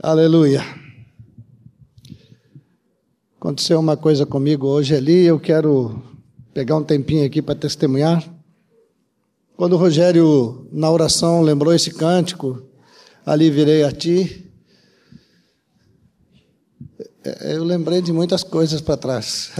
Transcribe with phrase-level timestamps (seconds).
[0.00, 0.64] Aleluia.
[3.38, 6.02] Aconteceu uma coisa comigo hoje ali, eu quero
[6.54, 8.24] pegar um tempinho aqui para testemunhar.
[9.56, 12.62] Quando o Rogério, na oração, lembrou esse cântico,
[13.24, 14.50] ali virei a ti,
[17.24, 19.52] é, eu lembrei de muitas coisas para trás.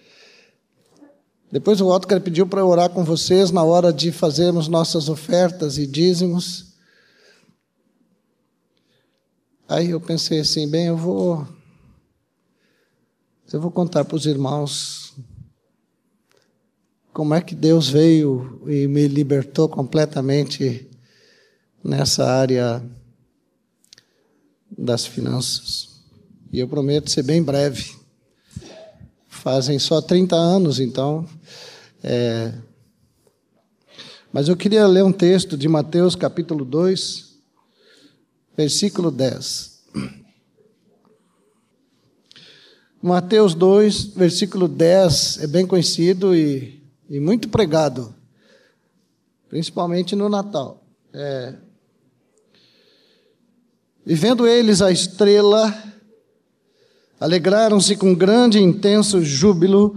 [1.52, 5.76] Depois o Otcar pediu para eu orar com vocês na hora de fazermos nossas ofertas
[5.76, 6.69] e dízimos.
[9.70, 11.46] Aí eu pensei assim, bem, eu vou
[13.52, 15.14] eu vou contar para os irmãos
[17.12, 20.90] como é que Deus veio e me libertou completamente
[21.84, 22.82] nessa área
[24.76, 26.00] das finanças.
[26.52, 27.94] E eu prometo ser bem breve.
[29.28, 31.24] Fazem só 30 anos, então.
[32.02, 32.52] É...
[34.32, 37.29] Mas eu queria ler um texto de Mateus capítulo 2
[38.60, 39.80] versículo 10.
[43.00, 48.14] Mateus 2, versículo 10 é bem conhecido e, e muito pregado,
[49.48, 50.84] principalmente no Natal.
[51.14, 51.54] É,
[54.04, 55.74] e vendo eles a estrela,
[57.18, 59.96] alegraram-se com grande e intenso júbilo.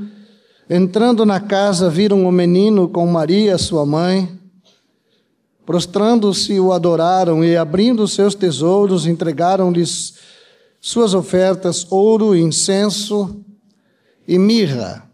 [0.70, 4.42] Entrando na casa, viram o menino com Maria, sua mãe
[5.66, 10.16] Prostrando-se, o adoraram e, abrindo seus tesouros, entregaram-lhes
[10.80, 13.44] suas ofertas: ouro, incenso
[14.28, 15.10] e mirra.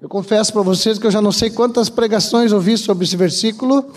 [0.00, 3.92] Eu confesso para vocês que eu já não sei quantas pregações ouvi sobre esse versículo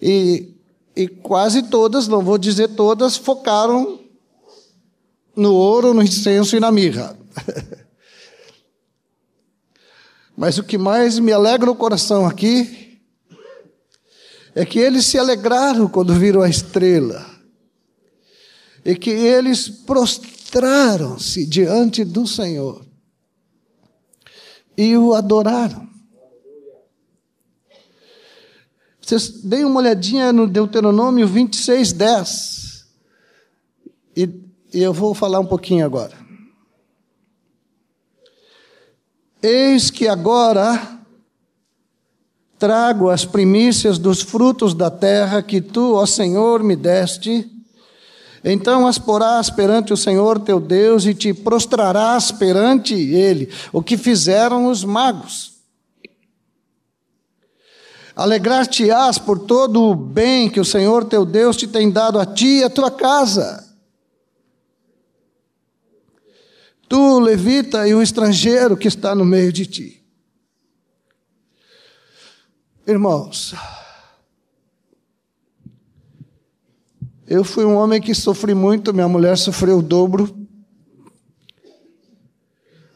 [0.00, 0.54] e,
[0.94, 3.98] e quase todas, não vou dizer todas, focaram
[5.34, 7.18] no ouro, no incenso e na mirra.
[10.36, 12.89] Mas o que mais me alegra o coração aqui
[14.54, 17.24] é que eles se alegraram quando viram a estrela,
[18.84, 22.84] e que eles prostraram-se diante do Senhor
[24.76, 25.88] e o adoraram.
[29.00, 32.86] Vocês deem uma olhadinha no Deuteronômio 26, 10.
[34.16, 34.22] E,
[34.72, 36.16] e eu vou falar um pouquinho agora.
[39.42, 40.99] Eis que agora
[42.60, 47.50] trago as primícias dos frutos da terra que tu, ó Senhor, me deste.
[48.44, 53.96] Então as porás perante o Senhor teu Deus e te prostrarás perante ele, o que
[53.96, 55.54] fizeram os magos.
[58.14, 62.58] Alegrar-te-ás por todo o bem que o Senhor teu Deus te tem dado a ti
[62.58, 63.66] e a tua casa.
[66.86, 69.99] Tu, levita, e o estrangeiro que está no meio de ti.
[72.90, 73.54] Irmãos,
[77.24, 80.36] eu fui um homem que sofri muito, minha mulher sofreu o dobro.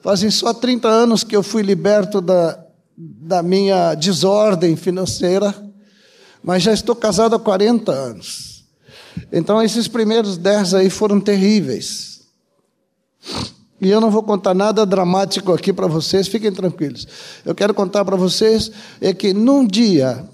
[0.03, 2.59] Fazem só 30 anos que eu fui liberto da,
[2.97, 5.55] da minha desordem financeira,
[6.43, 8.65] mas já estou casado há 40 anos.
[9.31, 12.22] Então, esses primeiros 10 aí foram terríveis.
[13.81, 17.07] E eu não vou contar nada dramático aqui para vocês, fiquem tranquilos.
[17.45, 18.71] Eu quero contar para vocês
[19.01, 20.25] é que num dia,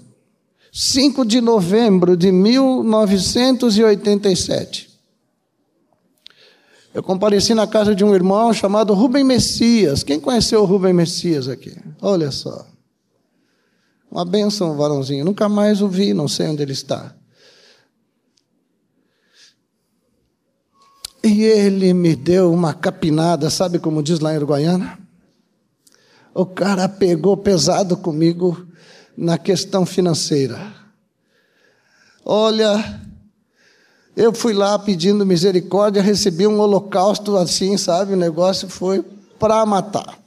[0.71, 4.91] 5 de novembro de 1987,
[6.93, 10.03] eu compareci na casa de um irmão chamado Rubem Messias.
[10.03, 11.73] Quem conheceu o Rubem Messias aqui?
[12.01, 12.67] Olha só.
[14.11, 15.23] Uma benção, varãozinho.
[15.23, 17.15] Nunca mais o vi, não sei onde ele está.
[21.23, 24.97] E ele me deu uma capinada, sabe como diz lá em Uruguaiana?
[26.33, 28.65] O cara pegou pesado comigo
[29.15, 30.73] na questão financeira.
[32.25, 33.01] Olha,
[34.15, 38.13] eu fui lá pedindo misericórdia, recebi um holocausto assim, sabe?
[38.13, 39.03] O negócio foi
[39.37, 40.19] para matar.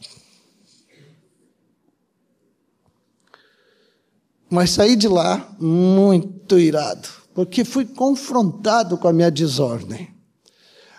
[4.49, 10.14] Mas saí de lá muito irado, porque fui confrontado com a minha desordem.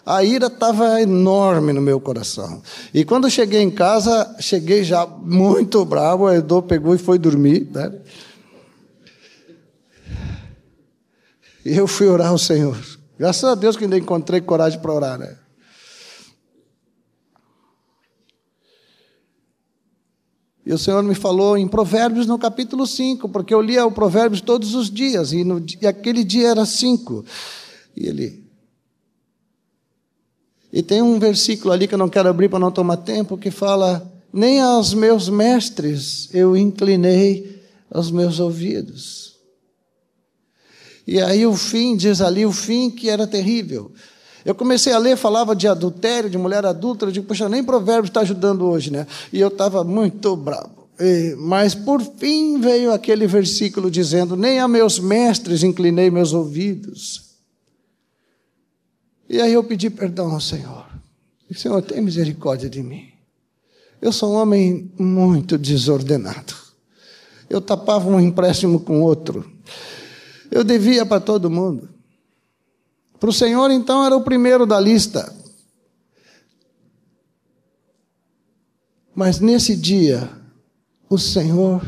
[0.05, 2.61] A ira estava enorme no meu coração.
[2.93, 7.67] E quando cheguei em casa, cheguei já muito bravo, a Edu pegou e foi dormir.
[7.71, 7.91] Né?
[11.65, 12.77] E eu fui orar ao Senhor.
[13.17, 15.17] Graças a Deus que ainda encontrei coragem para orar.
[15.17, 15.35] Né?
[20.63, 24.41] E o Senhor me falou em Provérbios no capítulo 5, porque eu lia o Provérbios
[24.41, 27.25] todos os dias, e, no, e aquele dia era 5.
[27.95, 28.44] E ele,
[30.75, 33.49] e tem um versículo ali que eu não quero abrir para não tomar tempo, que
[33.49, 39.37] fala: Nem aos meus mestres eu inclinei os meus ouvidos.
[41.07, 43.93] E aí o fim, diz ali o fim que era terrível.
[44.43, 48.09] Eu comecei a ler, falava de adultério, de mulher adulta, eu digo, poxa, nem provérbio
[48.09, 49.07] está ajudando hoje, né?
[49.31, 50.89] E eu estava muito bravo.
[51.37, 57.24] Mas por fim veio aquele versículo dizendo: Nem a meus mestres inclinei meus ouvidos.
[59.29, 60.85] E aí eu pedi perdão ao Senhor.
[61.49, 63.09] E, Senhor, tem misericórdia de mim.
[64.01, 66.53] Eu sou um homem muito desordenado.
[67.49, 69.51] Eu tapava um empréstimo com outro.
[70.51, 71.89] Eu devia para todo mundo.
[73.19, 75.33] Para o Senhor, então, era o primeiro da lista.
[79.13, 80.29] Mas nesse dia,
[81.09, 81.81] o Senhor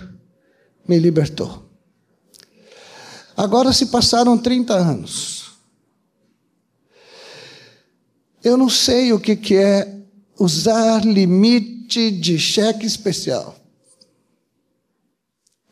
[0.88, 1.66] me libertou.
[3.36, 5.37] Agora se passaram 30 anos.
[8.48, 10.06] Eu não sei o que, é
[10.40, 13.60] usar limite de cheque especial.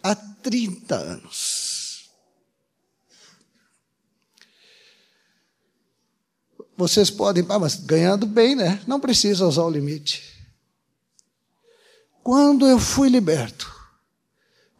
[0.04, 2.10] Há 30 anos.
[6.76, 8.84] Vocês podem, ah, mas ganhando bem, né?
[8.86, 10.22] Não precisa usar o limite.
[12.22, 13.74] Quando eu fui liberto,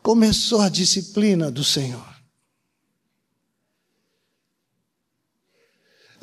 [0.04, 2.15] começou a disciplina do Senhor.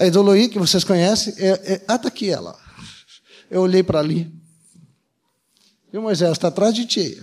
[0.02, 2.58] A Idoloí, que vocês conhecem, é, é, ah, está aqui ela.
[3.48, 4.34] Eu olhei para ali.
[5.92, 7.22] E o Moisés está atrás de ti.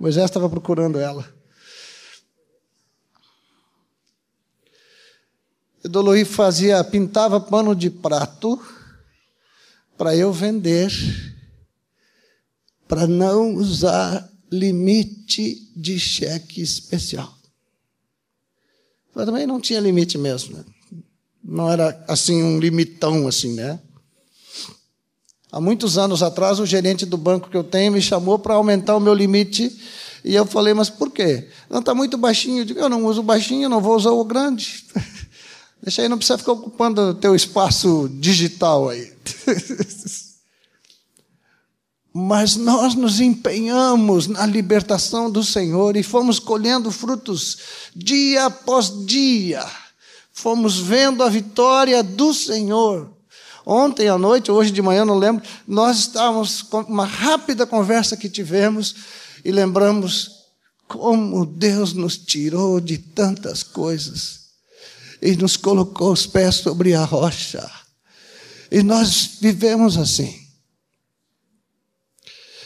[0.00, 1.30] Moisés estava procurando ela.
[5.84, 8.58] Edoloí fazia, pintava pano de prato
[9.98, 10.90] para eu vender,
[12.88, 17.36] para não usar limite de cheque especial.
[19.14, 20.64] Mas também não tinha limite mesmo, né?
[21.44, 23.78] Não era assim um limitão assim, né?
[25.52, 28.96] Há muitos anos atrás, o gerente do banco que eu tenho me chamou para aumentar
[28.96, 29.72] o meu limite.
[30.24, 31.48] E eu falei, mas por quê?
[31.70, 32.62] Não está muito baixinho.
[32.62, 34.84] Eu digo, eu não uso baixinho, não vou usar o grande.
[35.80, 39.12] Deixa aí, não precisa ficar ocupando o teu espaço digital aí.
[42.12, 47.58] Mas nós nos empenhamos na libertação do Senhor e fomos colhendo frutos
[47.94, 49.64] dia após dia.
[50.34, 53.08] Fomos vendo a vitória do Senhor.
[53.64, 58.28] Ontem à noite, hoje de manhã, não lembro, nós estávamos com uma rápida conversa que
[58.28, 58.96] tivemos
[59.44, 60.32] e lembramos
[60.88, 64.40] como Deus nos tirou de tantas coisas
[65.22, 67.70] e nos colocou os pés sobre a rocha.
[68.70, 70.44] E nós vivemos assim.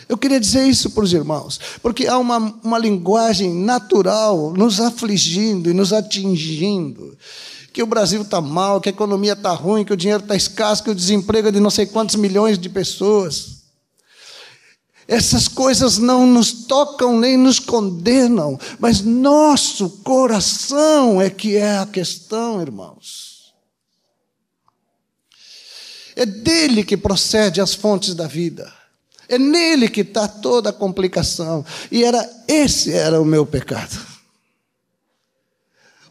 [0.09, 5.71] Eu queria dizer isso para os irmãos, porque há uma, uma linguagem natural nos afligindo
[5.71, 7.17] e nos atingindo.
[7.79, 10.83] Que o Brasil está mal, que a economia está ruim, que o dinheiro está escasso,
[10.83, 13.59] que o desemprego é de não sei quantos milhões de pessoas.
[15.07, 21.87] Essas coisas não nos tocam nem nos condenam, mas nosso coração é que é a
[21.87, 23.55] questão, irmãos.
[26.17, 28.75] É dele que procede as fontes da vida.
[29.29, 31.65] É nele que está toda a complicação.
[31.93, 34.08] E era esse era o meu pecado.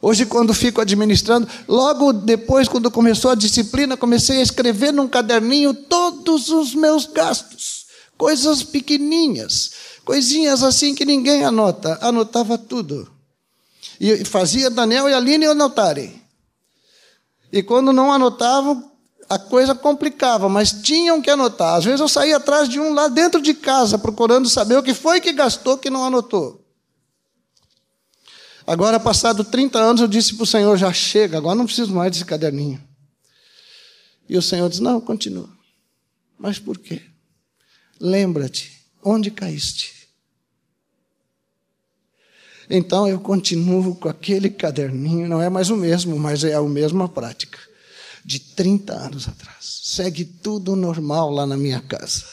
[0.01, 5.73] Hoje, quando fico administrando, logo depois, quando começou a disciplina, comecei a escrever num caderninho
[5.73, 7.87] todos os meus gastos.
[8.17, 9.71] Coisas pequeninhas,
[10.05, 11.97] coisinhas assim que ninguém anota.
[12.01, 13.11] Anotava tudo.
[13.99, 16.21] E fazia Daniel e Aline anotarem.
[17.51, 18.91] E quando não anotavam,
[19.29, 21.75] a coisa complicava, mas tinham que anotar.
[21.75, 24.93] Às vezes eu saía atrás de um lá dentro de casa, procurando saber o que
[24.93, 26.66] foi que gastou que não anotou.
[28.67, 32.11] Agora, passado 30 anos, eu disse para o Senhor: já chega, agora não preciso mais
[32.11, 32.83] desse caderninho.
[34.27, 35.49] E o Senhor disse: não, continua.
[36.37, 37.01] Mas por quê?
[37.97, 40.09] Lembra-te onde caíste.
[42.69, 47.07] Então eu continuo com aquele caderninho, não é mais o mesmo, mas é a mesma
[47.07, 47.57] prática,
[48.25, 49.79] de 30 anos atrás.
[49.83, 52.25] Segue tudo normal lá na minha casa.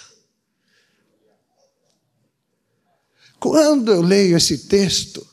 [3.38, 5.24] Quando eu leio esse texto,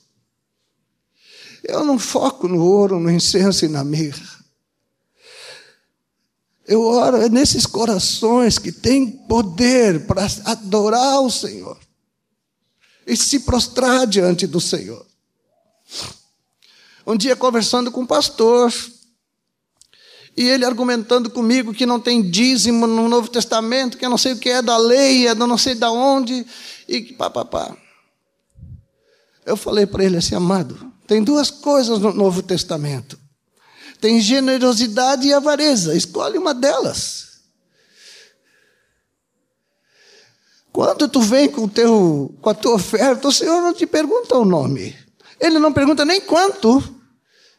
[1.64, 4.42] eu não foco no ouro, no incenso e na mirra.
[6.68, 11.78] Eu oro nesses corações que têm poder para adorar o Senhor
[13.06, 15.06] e se prostrar diante do Senhor.
[17.06, 18.72] Um dia conversando com um pastor,
[20.38, 24.34] e ele argumentando comigo que não tem dízimo no Novo Testamento, que eu não sei
[24.34, 26.46] o que é da lei, é não sei da onde,
[26.88, 27.76] e que pá, pá, pá.
[29.46, 33.20] Eu falei para ele assim, amado, tem duas coisas no Novo Testamento
[34.02, 35.96] tem generosidade e avareza.
[35.96, 37.42] Escolhe uma delas.
[40.74, 44.44] Quando tu vem com, teu, com a tua oferta, o Senhor não te pergunta o
[44.44, 44.98] nome.
[45.40, 46.84] Ele não pergunta nem quanto,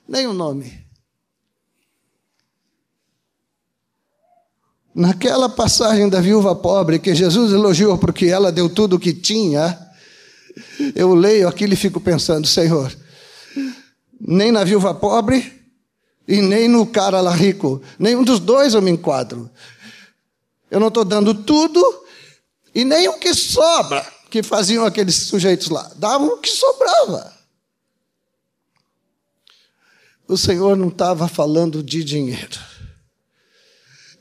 [0.08, 0.82] nem o nome.
[4.94, 9.78] Naquela passagem da viúva pobre, que Jesus elogiou porque ela deu tudo o que tinha,
[10.94, 12.94] eu leio aquilo e fico pensando, Senhor,
[14.24, 15.60] nem na viúva pobre
[16.28, 19.50] e nem no cara lá rico, nenhum dos dois eu me enquadro.
[20.70, 22.04] Eu não estou dando tudo
[22.74, 25.90] e nem o que sobra que faziam aqueles sujeitos lá.
[25.96, 27.36] Davam o que sobrava.
[30.26, 32.58] O Senhor não estava falando de dinheiro.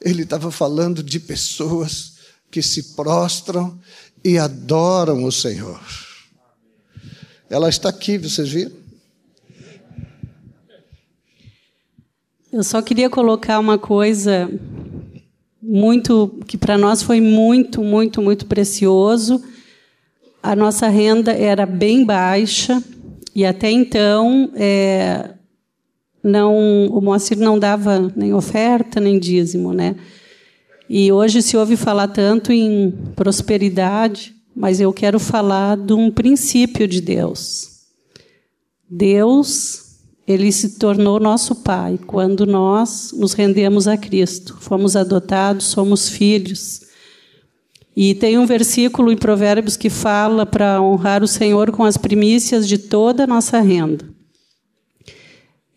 [0.01, 2.13] Ele estava falando de pessoas
[2.50, 3.79] que se prostram
[4.24, 5.79] e adoram o Senhor.
[7.50, 8.81] Ela está aqui, vocês viram?
[12.51, 14.51] Eu só queria colocar uma coisa
[15.62, 19.43] muito que para nós foi muito, muito, muito precioso.
[20.43, 22.84] A nossa renda era bem baixa
[23.34, 25.31] e até então é,
[26.24, 29.96] não, o Moacir não dava nem oferta nem dízimo, né?
[30.89, 36.88] E hoje se ouve falar tanto em prosperidade mas eu quero falar de um princípio
[36.88, 37.70] de Deus.
[38.89, 39.90] Deus,
[40.32, 44.58] ele se tornou nosso Pai quando nós nos rendemos a Cristo.
[44.60, 46.82] Fomos adotados, somos filhos.
[47.96, 52.68] E tem um versículo em Provérbios que fala para honrar o Senhor com as primícias
[52.68, 54.06] de toda a nossa renda.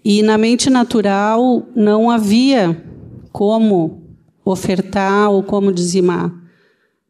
[0.04, 2.84] E na mente natural não havia
[3.32, 4.02] como
[4.44, 6.43] ofertar ou como dizimar.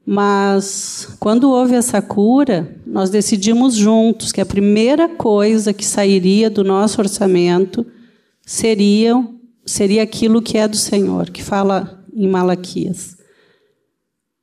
[0.07, 6.63] Mas quando houve essa cura, nós decidimos juntos que a primeira coisa que sairia do
[6.63, 7.87] nosso orçamento
[8.45, 9.27] seria,
[9.65, 13.17] seria aquilo que é do Senhor, que fala em Malaquias.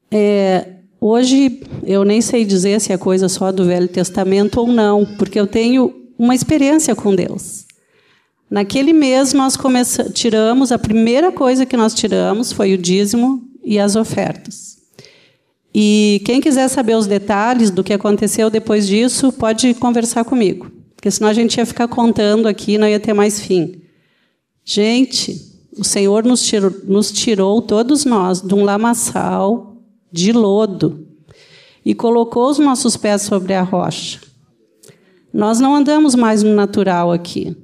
[0.10, 0.68] É,
[1.00, 5.40] hoje eu nem sei dizer se é coisa só do Velho Testamento ou não, porque
[5.40, 7.66] eu tenho uma experiência com Deus.
[8.50, 9.58] Naquele mês nós
[10.14, 14.61] tiramos, a primeira coisa que nós tiramos foi o dízimo e as ofertas.
[15.74, 20.72] E quem quiser saber os detalhes do que aconteceu depois disso, pode conversar comigo.
[20.96, 23.82] Porque senão a gente ia ficar contando aqui, não ia ter mais fim.
[24.64, 29.78] Gente, o Senhor nos tirou, nos tirou todos nós de um lamaçal
[30.12, 31.08] de lodo
[31.84, 34.20] e colocou os nossos pés sobre a rocha.
[35.34, 37.56] Nós não andamos mais no natural aqui.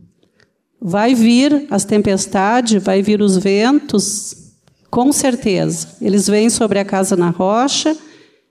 [0.81, 4.46] Vai vir as tempestades, vai vir os ventos,
[4.89, 5.89] com certeza.
[6.01, 7.95] Eles vêm sobre a casa na rocha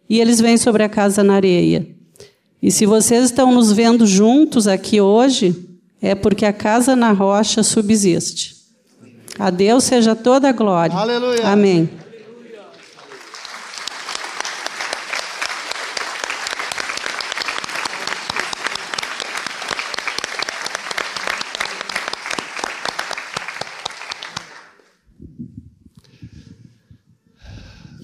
[0.09, 1.87] e eles vêm sobre a casa na areia.
[2.63, 5.55] E se vocês estão nos vendo juntos aqui hoje,
[6.01, 8.57] é porque a casa na rocha subsiste.
[9.39, 10.97] A Deus seja toda a glória.
[10.97, 11.47] Aleluia.
[11.47, 11.89] Amém.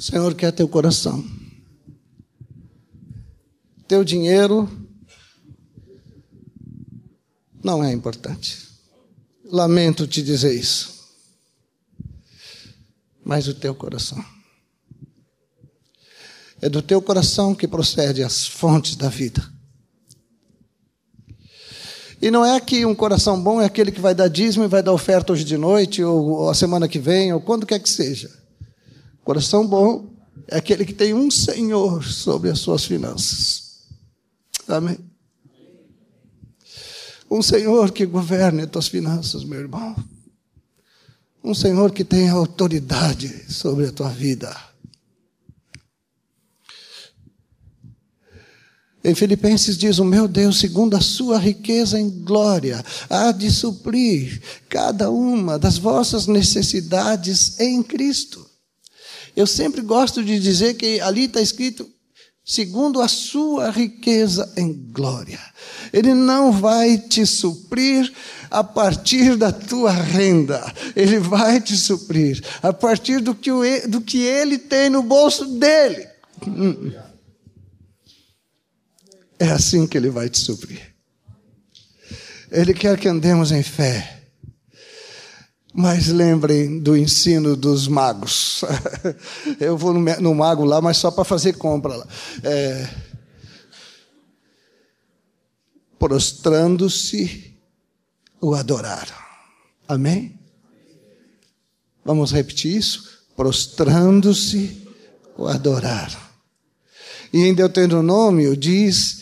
[0.02, 1.24] O Senhor quer teu coração.
[3.86, 4.68] Teu dinheiro
[7.62, 8.66] não é importante.
[9.44, 11.06] Lamento te dizer isso.
[13.24, 14.20] Mas o teu coração.
[16.60, 19.48] É do teu coração que procede as fontes da vida.
[22.20, 24.82] E não é que um coração bom é aquele que vai dar dízimo e vai
[24.82, 28.41] dar oferta hoje de noite, ou a semana que vem, ou quando quer que seja.
[29.24, 30.10] Coração bom
[30.48, 33.86] é aquele que tem um Senhor sobre as suas finanças.
[34.66, 34.98] Amém?
[37.30, 39.96] Um Senhor que governe as tuas finanças, meu irmão.
[41.42, 44.54] Um Senhor que tem autoridade sobre a tua vida.
[49.04, 54.40] Em Filipenses diz: O meu Deus, segundo a sua riqueza em glória, há de suprir
[54.68, 58.51] cada uma das vossas necessidades em Cristo.
[59.34, 61.90] Eu sempre gosto de dizer que ali está escrito
[62.44, 65.40] segundo a sua riqueza em glória.
[65.92, 68.12] Ele não vai te suprir
[68.50, 70.62] a partir da tua renda,
[70.94, 75.46] ele vai te suprir a partir do que, o, do que ele tem no bolso
[75.58, 76.06] dele.
[79.38, 80.94] É assim que ele vai te suprir.
[82.50, 84.21] Ele quer que andemos em fé
[85.72, 88.62] mas lembrem do ensino dos magos.
[89.58, 92.06] Eu vou no, mago lá, mas só para fazer compra lá.
[92.42, 92.88] É,
[95.98, 97.56] Prostrando-se,
[98.40, 99.14] o adoraram.
[99.86, 100.36] Amém?
[102.04, 103.22] Vamos repetir isso?
[103.36, 104.84] Prostrando-se,
[105.38, 106.20] o adoraram.
[107.32, 109.21] E em Deuteronômio diz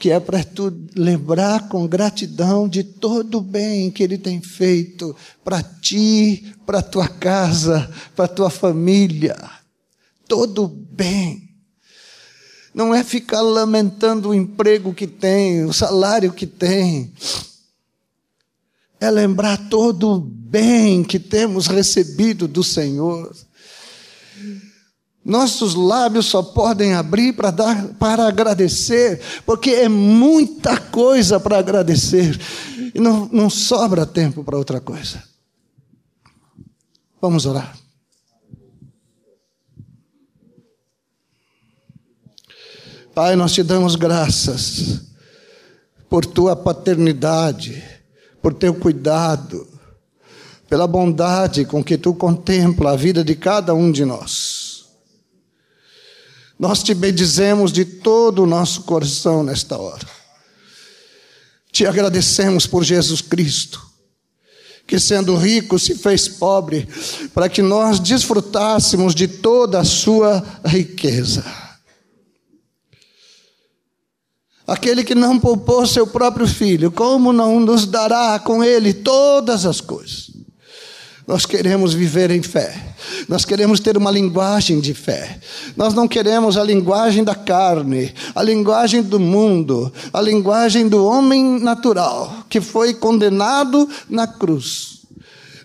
[0.00, 5.14] que é para tu lembrar com gratidão de todo o bem que Ele tem feito
[5.44, 9.36] para ti, para tua casa, para tua família.
[10.26, 11.50] Todo o bem.
[12.72, 17.12] Não é ficar lamentando o emprego que tem, o salário que tem.
[18.98, 23.36] É lembrar todo o bem que temos recebido do Senhor.
[25.24, 32.40] Nossos lábios só podem abrir para dar para agradecer, porque é muita coisa para agradecer
[32.94, 35.22] e não, não sobra tempo para outra coisa.
[37.20, 37.76] Vamos orar.
[43.14, 45.02] Pai, nós te damos graças
[46.08, 47.84] por tua paternidade,
[48.40, 49.68] por teu cuidado,
[50.68, 54.49] pela bondade com que tu contempla a vida de cada um de nós.
[56.60, 60.06] Nós te bendizemos de todo o nosso coração nesta hora.
[61.72, 63.80] Te agradecemos por Jesus Cristo,
[64.86, 66.86] que sendo rico se fez pobre,
[67.32, 71.42] para que nós desfrutássemos de toda a sua riqueza.
[74.66, 79.80] Aquele que não poupou seu próprio filho, como não nos dará com ele todas as
[79.80, 80.29] coisas?
[81.30, 82.74] Nós queremos viver em fé.
[83.28, 85.38] Nós queremos ter uma linguagem de fé.
[85.76, 91.60] Nós não queremos a linguagem da carne, a linguagem do mundo, a linguagem do homem
[91.60, 95.02] natural, que foi condenado na cruz.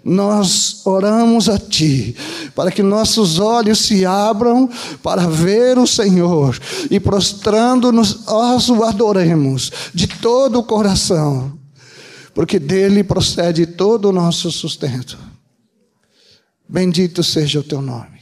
[0.04, 2.16] Nós oramos a Ti,
[2.54, 4.70] para que nossos olhos se abram
[5.02, 6.60] para ver o Senhor
[6.92, 11.54] e prostrando-nos, nós o adoremos de todo o coração,
[12.36, 15.26] porque dele procede todo o nosso sustento.
[16.68, 18.20] Bendito seja o teu nome.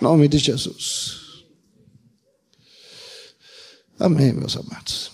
[0.00, 1.44] Nome de Jesus.
[3.98, 5.12] Amém, meus amados.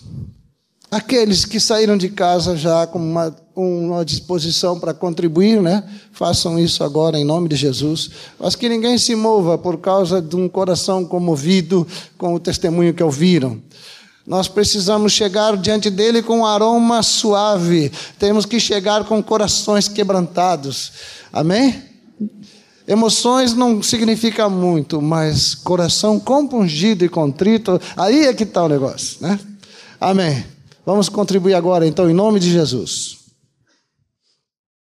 [0.91, 5.89] Aqueles que saíram de casa já com uma, uma disposição para contribuir, né?
[6.11, 8.11] Façam isso agora em nome de Jesus.
[8.39, 11.87] Mas que ninguém se mova por causa de um coração comovido
[12.19, 13.63] com o testemunho que ouviram.
[14.31, 17.91] Nós precisamos chegar diante dele com um aroma suave.
[18.17, 20.93] Temos que chegar com corações quebrantados.
[21.33, 21.83] Amém?
[22.87, 29.21] Emoções não significa muito, mas coração compungido e contrito, aí é que está o negócio,
[29.21, 29.37] né?
[30.01, 30.45] Amém.
[30.87, 33.19] Vamos contribuir agora, então, em nome de Jesus.